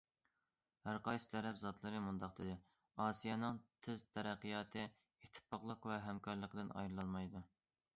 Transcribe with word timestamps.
ھەر 0.87 0.95
قايسى 1.07 1.27
تەرەپ 1.33 1.59
زاتلىرى 1.63 1.99
مۇنداق 2.07 2.33
دېدى: 2.41 2.57
ئاسىيانىڭ 3.05 3.61
تېز 3.89 4.05
تەرەققىياتى 4.19 4.87
ئىتتىپاقلىق 4.95 5.91
ۋە 5.93 6.05
ھەمكارلىقتىن 6.11 6.75
ئايرىلالمايدۇ. 6.79 7.49